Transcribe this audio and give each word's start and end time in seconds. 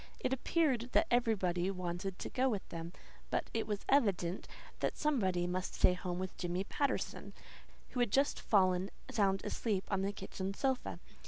It 0.19 0.33
appeared 0.33 0.89
that 0.93 1.05
everybody 1.11 1.69
wanted 1.69 2.17
to 2.17 2.29
go 2.31 2.49
with 2.49 2.67
them; 2.69 2.91
but 3.29 3.51
it 3.53 3.67
was 3.67 3.85
evident 3.87 4.47
that 4.79 4.97
somebody 4.97 5.45
must 5.45 5.75
stay 5.75 5.93
home 5.93 6.17
with 6.17 6.35
Jimmy 6.37 6.63
Patterson, 6.63 7.33
who 7.89 7.99
had 7.99 8.09
just 8.09 8.39
fallen 8.41 8.89
sound 9.11 9.45
asleep 9.45 9.83
on 9.91 10.01
the 10.01 10.11
kitchen 10.11 10.55
sofa. 10.55 10.97